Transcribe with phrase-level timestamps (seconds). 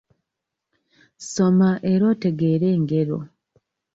[1.31, 3.19] Soma era oteegere engero.